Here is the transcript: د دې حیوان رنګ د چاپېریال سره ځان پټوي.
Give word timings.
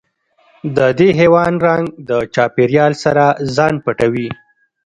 د 0.75 0.77
دې 0.97 1.09
حیوان 1.19 1.53
رنګ 1.67 1.85
د 2.09 2.11
چاپېریال 2.33 2.93
سره 3.03 3.25
ځان 3.55 3.73
پټوي. 3.83 4.27